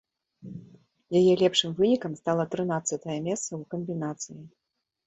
[1.19, 4.41] Яе лепшым вынікам стала трынаццатае месца ў камбінацыі.